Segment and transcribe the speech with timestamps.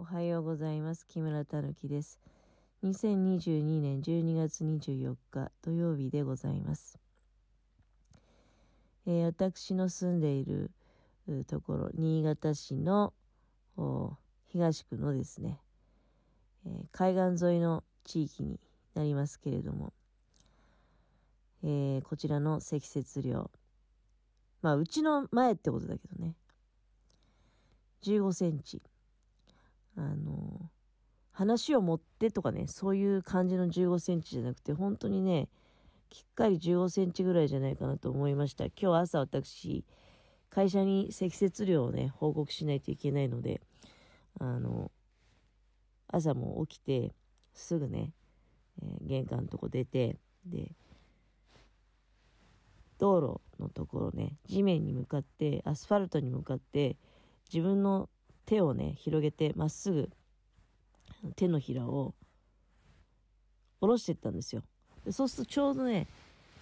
[0.00, 1.04] おはようございます。
[1.08, 2.20] 木村たぬきです。
[2.84, 7.00] 2022年12月24日土曜日でございます。
[9.08, 10.70] えー私の住んでいる
[11.48, 13.12] ところ、新潟市の
[14.46, 15.58] 東区のですね、
[16.64, 18.60] えー海岸沿いの地域に
[18.94, 19.92] なりますけれども、
[21.64, 23.50] えーこちらの積雪量、
[24.62, 26.36] まあ、うちの前ってことだけどね、
[28.04, 28.80] 15センチ。
[29.98, 30.70] あの、
[31.32, 35.48] 話を持ってとかね、そういう感じの15センチじゃなくて、本当にね、
[36.08, 38.66] きっかり15センチぐらいじゃないかなと思いました。
[38.66, 39.84] 今日朝私、
[40.50, 43.60] 会社に積雪量をね、報告しないといけないので、
[44.38, 44.92] あの、
[46.06, 47.12] 朝も起きて、
[47.52, 48.12] すぐね、
[48.80, 50.70] えー玄関のとこ出て、で、
[52.98, 56.96] 道路のところね、地面に向かって、アスファルトに向かって、
[57.52, 58.08] 自分の
[58.48, 60.08] 手をね、広げて、まっすぐ、
[61.36, 62.14] 手のひらを
[63.78, 64.62] 下ろしていったんですよ。
[65.04, 66.06] でそうするとちょうどね、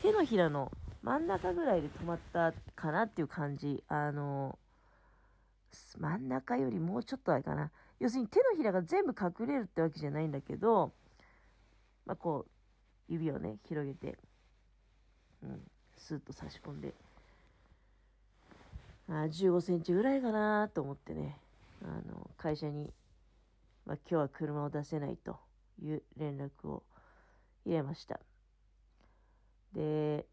[0.00, 3.84] 手のひらの真ん中ぐらいで止まったかなっていう感じ。
[3.88, 4.58] あの、
[5.98, 7.70] 真ん中よりもうちょっとあれかな。
[8.00, 10.94] 要するに手のひらが全部隠れるってわけじゃないんだけど、
[12.06, 14.16] まあ、こう、指をね、広げて、
[15.42, 15.60] うん、
[15.98, 16.94] スッと差し込んで、
[19.06, 21.38] あ15センチぐらいかなと思ってね、
[21.84, 22.92] あの、会社に、
[23.84, 25.38] まあ、今日は車を出せないと
[25.82, 26.82] いう連絡を
[27.66, 28.20] 入れました。
[29.74, 30.26] で、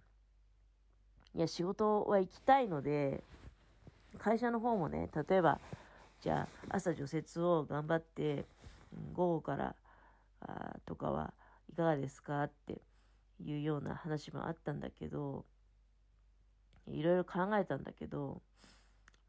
[1.35, 3.23] いや、仕事は行きたいので、
[4.17, 5.59] 会社の方もね、例えば、
[6.21, 8.45] じゃあ、朝除雪を頑張って、
[9.13, 9.75] 午後から、
[10.41, 11.33] あとかは
[11.69, 12.81] いかがですかって
[13.43, 15.45] いうような話もあったんだけど、
[16.87, 18.41] いろいろ考えたんだけど、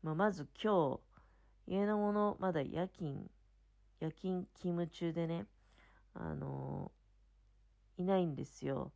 [0.03, 1.12] まあ、まず今日、
[1.67, 3.31] 家のもの、まだ夜勤、
[4.01, 5.47] 夜勤勤務中でね、
[6.15, 6.93] あの
[7.97, 8.93] いないんですよ。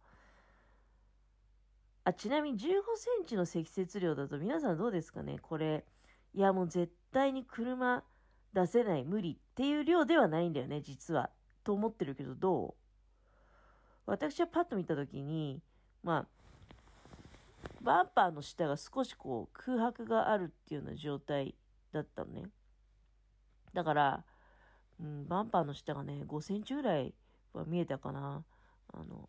[2.04, 2.64] あ、ちなみに15
[2.96, 5.38] センチの積雪量だと皆さんどうですかね？
[5.40, 5.84] これ。
[6.34, 8.04] いや、もう絶対に車
[8.52, 11.30] 出せない、無理っていう量ではないんだよね、実は。
[11.64, 12.74] と思ってるけど、どう？
[14.06, 15.62] 私はパッと見たときに、
[16.04, 16.26] まあ、
[17.80, 21.56] バンパーの下が少しこう空白があるっていうような状態
[21.96, 22.44] だったのね。
[23.72, 24.24] だから、
[25.00, 27.14] うん、バンパーの下がね、5センチぐらい
[27.52, 28.44] は見えたかな。
[28.92, 29.28] あの、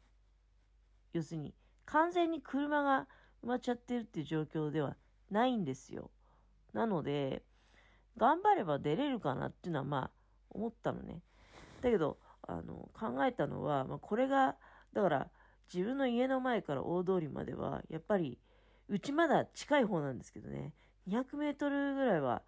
[1.13, 1.53] 要するに、
[1.85, 3.07] 完全に車が
[3.43, 4.95] 埋まっちゃってるっていう状況では
[5.31, 6.11] ないんですよ。
[6.73, 7.43] なので、
[8.17, 10.11] 頑張れば出れるかなっていうのはまあ
[10.49, 11.21] 思ったのね。
[11.81, 14.55] だけど、あの、考えたのは、まあこれが、
[14.93, 15.29] だから
[15.73, 18.37] 自分の家の前から大通りまでは、やっぱり、
[18.89, 20.73] うちまだ近い方なんですけどね、
[21.07, 22.41] 200メートルぐらいは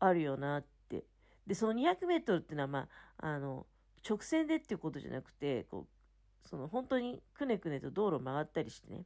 [0.00, 1.04] あるよなって。
[1.46, 2.88] で、その200メートルっていうのは、ま
[3.18, 3.66] あ、あの、
[4.08, 9.04] 直線でっていうことじゃなくて、こう、その本当にくねくねと道路を曲がったりしてね、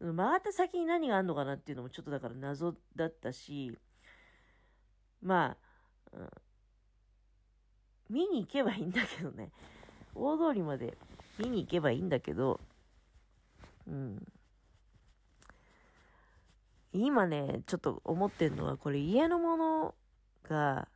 [0.00, 3.78] 曲がった先に何があるのかなっていうのもちょっとだから謎だったし、
[5.22, 5.56] ま
[6.12, 6.28] あ、うん
[8.10, 9.50] 見に行けばいいんだけどね、
[10.14, 10.96] 大通りまで
[11.38, 12.60] 見に行けばいいんだけど、
[13.86, 14.22] うん。
[16.92, 19.94] 今ね、ちょっと思ってるのは、これ家のもの
[20.48, 20.88] が、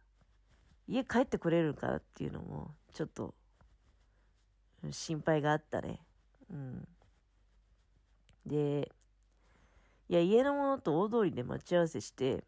[0.86, 3.34] 家帰ってくれるかっていうのも、ちょっと、
[4.90, 6.00] 心配があったね。
[6.50, 6.88] うん。
[8.46, 8.92] で、
[10.08, 12.44] いや、家のものと大通りで待ち合わせして、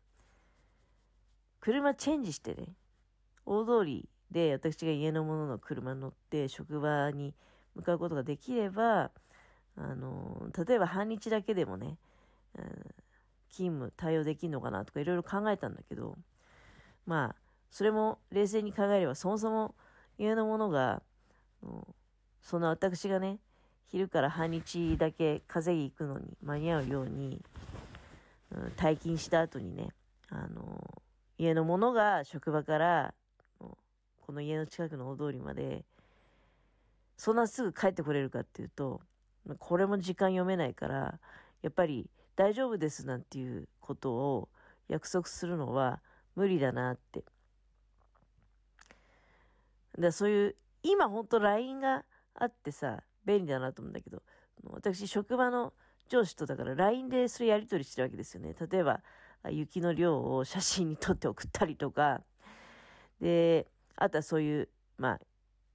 [1.61, 2.75] 車チェンジしてね、
[3.45, 7.35] 大通りで私が家のものの車に乗って職場に
[7.75, 9.11] 向かうことができれば、
[9.77, 11.99] あの、例えば半日だけでもね、
[12.57, 12.95] うん
[13.51, 16.17] 勤務対応できるのかなとかいろいろ考えたんだけど、
[17.11, 17.37] まあ、
[17.73, 19.75] それも冷静に考えれば、そもそも
[20.17, 21.03] 家のものが、
[22.41, 23.41] その私がね、
[23.89, 27.43] 昼から半日だけ稼ぎ行くのに間に合うように、
[28.77, 29.89] 退勤した後にね、
[30.29, 31.03] あの、
[31.37, 33.15] 家のものが職場から、
[33.59, 35.85] この家の近くの大通りまで、
[37.17, 39.01] そんなすぐ帰ってこれるかっていうと、
[39.59, 41.19] これも時間読めないから、
[41.63, 44.49] やっぱり大丈夫ですなんていうことを
[44.87, 46.01] 約束するのは
[46.37, 47.25] 無理だなって。
[49.99, 52.05] だそういう、今ほんと LINE が
[52.35, 54.23] あってさ、便利だなと思うんだけど、
[54.65, 55.73] 私職場の
[56.09, 58.55] 上司とだから LINE でそれやり取りしてるわけですよね。
[58.71, 59.01] 例えば、
[59.51, 62.23] 雪の量を写真に撮って送ったりとか、
[63.21, 63.67] で、
[63.97, 64.69] あとはそういう、
[64.99, 65.21] まあ、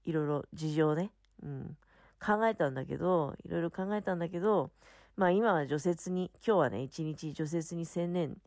[0.03, 1.11] いろいろ事情ね、
[1.43, 1.77] うん、
[2.23, 4.71] 考えたんだけど、いろいろ考えたんだけど、
[5.15, 8.37] まあ今は除雪に、今日はね、一日除雪に専念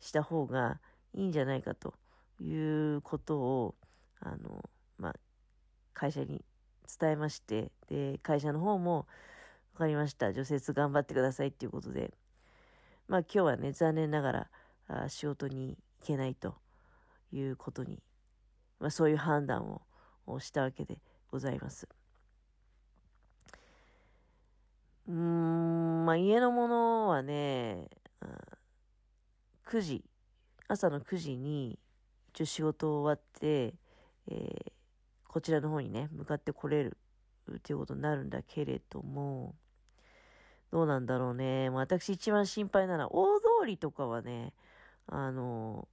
[0.00, 0.80] した方が
[1.16, 1.94] いいんじゃないかと
[2.40, 3.74] いうことを、
[4.20, 5.14] あの、まあ、
[5.94, 6.44] 会社に
[7.00, 9.06] 伝えまして、で、会社の方も、
[9.76, 10.32] わかりました。
[10.32, 12.14] 除雪頑張ってくださいっていうことで、
[13.08, 14.50] まあ今日はね、残念ながら
[14.88, 16.54] あ仕事に行けないと
[17.30, 18.02] いうことに、
[18.80, 19.78] まあそういう判断
[20.26, 20.98] をしたわけで
[21.30, 21.86] ございます。
[25.08, 27.90] うーん、まあ家のものはね、
[29.66, 30.04] 9時、
[30.68, 31.78] 朝の9時に
[32.30, 33.74] 一応仕事終わって、
[34.28, 34.72] えー、
[35.28, 36.96] こちらの方にね、向かってこれる
[37.50, 39.54] っていうことになるんだけれども、
[40.72, 41.70] どうなんだろうね。
[41.70, 44.52] 私一番心配なのは、大通りとかはね、
[45.06, 45.88] あの、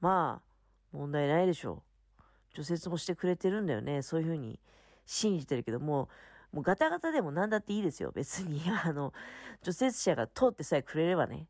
[0.00, 1.82] まあ、問題ないでしょ
[2.18, 2.62] う。
[2.62, 4.02] 除雪もしてくれてるんだよね。
[4.02, 4.58] そういうふうに
[5.04, 6.08] 信じてるけども、
[6.52, 8.12] もうガタガタでも何だっていいですよ。
[8.12, 9.12] 別に、 あの、
[9.62, 11.48] 除雪車が通ってさえくれればね。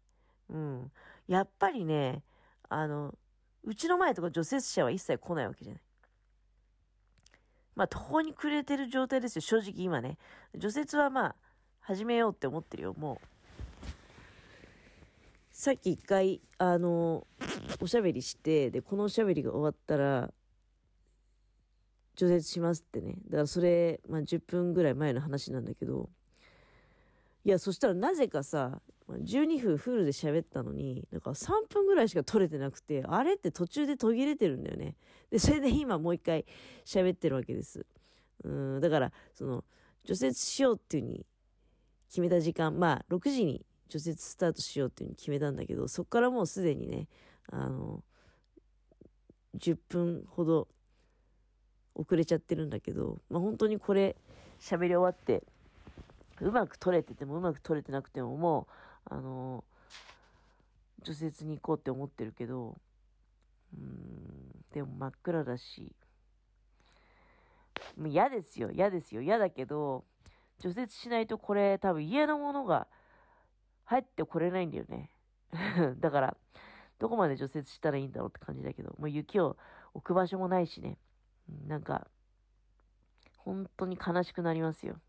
[0.49, 0.93] うん。
[1.29, 2.23] やっぱりね、
[2.69, 3.15] あの、
[3.65, 5.83] うちの前とか除雪車は一切来ないわけじゃない。
[7.75, 9.43] まあ、途方に暮れてる状態ですよ。
[9.43, 10.17] 正直今ね。
[10.57, 11.37] 除雪はまあ、
[11.81, 13.27] 始めようって思ってるよ、もう。
[15.53, 17.27] さっき一回、あの、
[17.81, 20.33] おしゃべりして、で、このおしゃべりが終わったら、
[22.15, 23.17] 除雪しますってね。
[23.27, 26.09] だからそれ、まあ、10分ぐらい前の話なんだけど、
[27.45, 34.97] いや、そしたらなぜかさ、12分フルで喋ったのに、なんか3分ぐらいしか撮れてなくて、あれって途中で途切れてるんだよね。
[35.31, 36.45] で、それで今もう一回
[36.85, 37.87] 喋ってるわけです。
[38.45, 39.65] うん、だから、その、
[40.05, 41.27] 除雪しようっていう風に
[42.09, 47.09] 決めた時間、まあ、6時に除雪スタートしようっていう風に決めたんだけど、そこからもうすでにね、
[47.51, 48.03] あの、
[49.57, 50.69] 10分ほど
[51.95, 54.17] 遅れちゃってるんだけど、まあ本当にこれ
[54.61, 55.45] 喋り終わって、
[56.41, 58.73] うまく取れててもうまく取れてなくてももう、
[59.09, 59.65] あの
[61.03, 62.77] 除雪に行こうって思ってるけど、
[63.73, 65.95] うん、でも真っ暗だし、
[67.97, 70.05] もう嫌ですよ、嫌ですよ、嫌だけど、
[70.59, 72.89] 除雪しないとこれ多分家のものが
[73.85, 75.11] 入ってこれないんだよね。
[76.01, 76.37] だから、
[76.99, 79.57] どこまで除雪したらいいんだろうって感じだけど、もう雪を
[79.95, 80.99] 置く場所もないしね。
[81.69, 82.09] なんか、
[83.37, 85.01] 本当に悲しくなりますよ。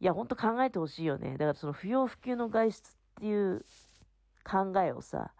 [0.00, 1.32] いや、ほんと考えてほしいよね。
[1.32, 3.64] だからその不要不急の外出っていう
[4.44, 5.32] 考えをさ、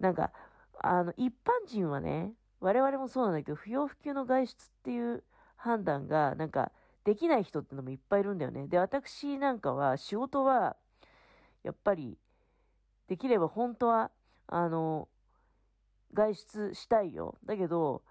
[0.00, 0.32] なんか、
[0.80, 5.22] あの、一般人はね、我々もそうなんだけど、不要不急の外出っていう
[5.56, 6.72] 判断が、なんか、
[7.04, 8.66] できない人ってのもいっぱいいるんだよね。
[8.66, 10.76] で、私なんかは、仕事は、
[11.62, 12.18] やっぱり、
[13.06, 14.10] できれば本当は、
[14.48, 15.08] あの、
[16.14, 17.36] 外出したいよ。
[17.44, 18.02] だけど、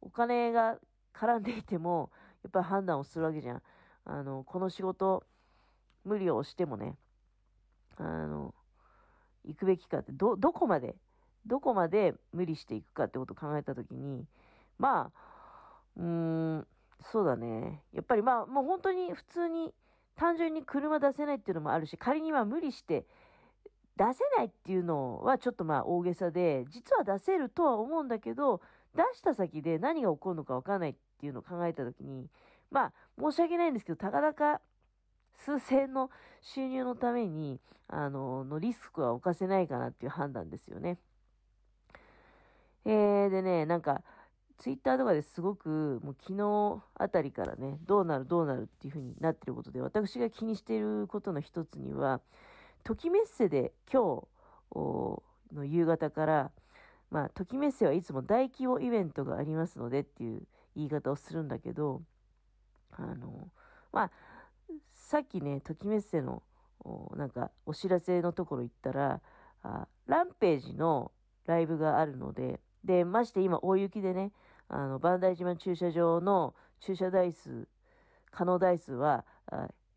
[0.00, 0.78] お金が
[1.14, 2.10] 絡んでいても、
[2.44, 3.62] やっぱり判断をするわけじゃん。
[4.06, 5.24] あの、この仕事、
[6.04, 6.96] 無理をしてもね、
[7.96, 8.54] あの、
[9.44, 10.94] 行くべきかって、ど、どこまで、
[11.44, 14.24] どこまで無理していくかってことを考えたときに、
[14.78, 16.66] まあ、うーん、
[17.12, 17.82] そうだね。
[17.92, 19.74] やっぱりまあ、もう本当に普通に
[20.14, 23.06] 単純に車出せないっていうのもあるし、仮にまあ無理して
[23.96, 28.60] 出せないっていうのはちょっとまあ大げさで、実は出せるとは思うんだけど、
[28.94, 32.28] 出した先で何が起こるのかわからないっていうのを考えたときに、
[32.70, 34.60] まあ申し訳ないんですけど、たかだか
[35.36, 36.10] 数千の
[36.40, 40.98] 収入のために、あの、のリスクは犯せないかなっていう判断ですよね。
[42.84, 44.02] えー、でね、なんか、
[44.58, 52.20] ツイッターとかですごく、もう昨日あたりからね、どうなるどうなるっていう風になってることで、私が気にしていることの一つには、
[52.82, 54.22] ときメッセで今
[54.70, 54.76] 日
[55.54, 56.50] の夕方から、
[57.10, 60.42] まあ、ときメッセはいつも大規模イベントがありますのでっていう
[60.74, 62.02] 言い方をするんだけど、
[62.92, 63.48] あの、
[63.92, 64.10] まあ、
[64.92, 66.42] さっきね、ときメッセの、
[67.16, 69.20] なんか、お知らせのところ行ったら、
[69.62, 71.10] あランページの
[71.46, 74.32] ライブがあるので、で、まして今大雪でね、
[74.68, 77.66] あの、磐梯島駐車場の駐車台数、
[78.30, 79.24] 可能台数は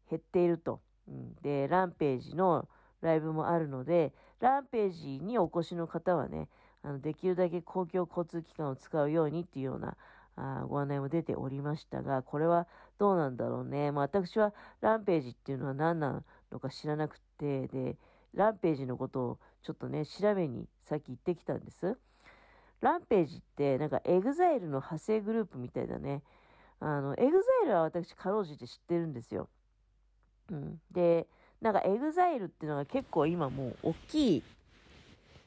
[0.09, 0.81] 減っていると。
[1.07, 2.67] うん、で、ランページの
[3.01, 6.47] ライブもあるので、ランページにお越しの方はね、
[6.81, 9.97] あのできるだけ公共交通機関を使うようにっていうような
[10.41, 12.65] あご案内も出ておりましたが、これは
[12.97, 13.91] どうなんだろうね。
[13.91, 17.97] まあ、私はランページっていうのは何なのか知らなくて、で、
[18.33, 21.97] ランページのことをちょっとね、調べにさっき行ってきたんです。
[22.79, 26.23] ランページってなんかエグザイルの派生グループみたいだね。
[26.79, 29.49] あの、エグザイルは私かろうじて知ってるんですよ。
[30.49, 30.79] うん。
[30.91, 31.27] で、
[31.59, 34.43] なんかエグザイルっていうのが結構今もう大きい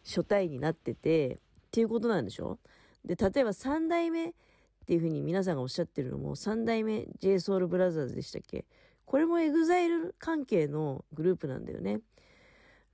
[0.05, 1.39] 所帯になってて、っ
[1.71, 2.59] ていうことなんでしょ？
[3.03, 4.35] で、例えば3代目
[4.83, 8.67] っていうふうに皆さんがおっしゃってるのも、3代目 J SOUL BROTHERS でしたっけ？
[9.05, 12.01] これもエグザイル関係のグループなんだよね。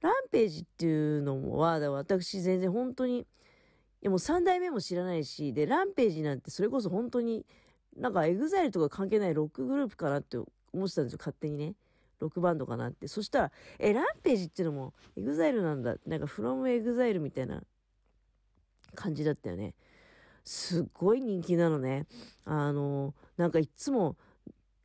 [0.01, 3.27] ランページっていうのは、私全然本当に
[4.01, 7.45] やもう3代目も知らないし、で、ランページなんてそれこそ本当に、
[7.97, 11.75] なんかエグザイルとか関係ないロックグループかなって思ってたんですよ、勝手にね。
[12.21, 13.09] ロックバンドかなって。
[13.09, 15.97] そしたら、え、ランページっていうのもエグザイルなんだ。
[16.07, 17.63] なんか、 from EXILE みたいな
[18.95, 19.75] 感じだったよね。
[20.49, 22.07] すっごい人気なのね。
[22.47, 24.17] あの、なんかいつも、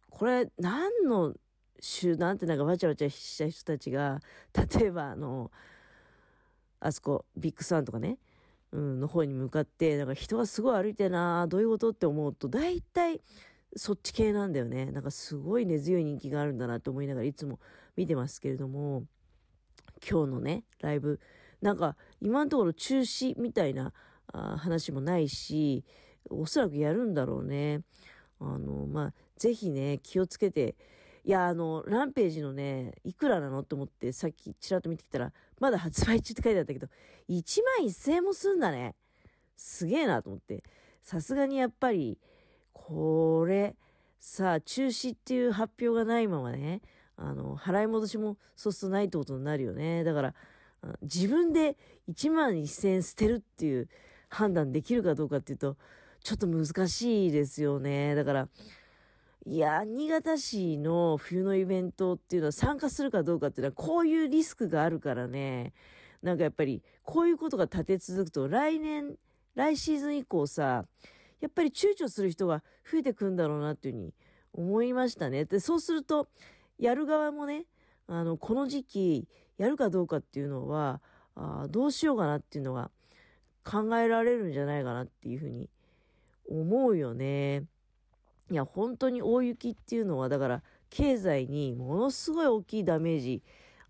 [0.10, 1.34] これ何の
[1.80, 2.36] 集団？
[2.36, 4.20] ってなんかわちゃわちゃした人たちが、
[4.54, 5.52] 例えばあの、
[6.82, 8.18] あそこ、ビッグサイトとかね、
[8.74, 13.22] うん、の方に向かって、なんか人がすごい歩いてるなどういうことって思うと、大体、
[13.78, 14.88] そっち系なんだよね。
[14.88, 17.62] なんかすごい根強い人気があるんだなと思いながらいつも
[17.96, 19.06] 見てますけれども、
[20.06, 21.22] 今日のね、ライブ、
[21.62, 23.94] なんか今のところ中止みたいな
[24.32, 25.84] あ話もないし、
[26.30, 27.82] おそらくやるんだろうね。
[28.40, 30.76] あの、まあ、ぜひね、気をつけて、
[31.26, 36.88] いや、あの、ランページのね、いくらなのと思ってさっきちらっと見てきたら、まだ発売中って書いてあったけど、
[37.30, 38.96] 1万1000円もすんだね。
[39.56, 40.64] すげえなと思って。
[41.02, 42.18] さすがにやっぱり、
[42.74, 43.76] これ、
[44.20, 46.82] さあ、中止っていう発表がないままね、
[47.16, 50.04] あの、払い戻しもそうするとないってことになるよね。
[50.04, 50.36] だから、
[51.02, 51.78] 自分で
[52.10, 53.88] 1万1000円捨てるっていう
[54.34, 55.78] 判断できるかどうかっていうと、
[56.24, 58.16] ちょっと難しいですよね。
[58.16, 58.48] だから、
[59.46, 65.74] いや、新潟市の冬のイベントっていうのは参加するかどうかっていうのはこういうリスクがあるからね。
[66.22, 69.16] なんかやっぱりこういうことが立て続くと来年、
[69.56, 70.86] 来シーズン以降さ、
[71.42, 74.14] やっぱり躊躇する人が増えてくんだろうなっていうふうに
[74.54, 75.46] 思いましたね。
[75.46, 76.28] で、そうすると、
[76.80, 77.66] やる側もね、
[78.08, 81.02] あの、この時期やるかどうかっていうのは、
[81.36, 82.92] あどうしようかなっていうのが
[83.64, 85.70] 考えられるんじゃないかなっていうふうに
[86.50, 87.64] 思うよね。
[88.52, 93.42] いや、本当に大雪っていうのは、だから、経済にものすごい大きいダメージ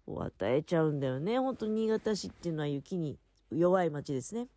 [0.07, 1.39] を与えちゃうんだよね。
[1.39, 3.17] 本当に新潟市っていうのは雪に
[3.51, 4.47] 弱い町ですね。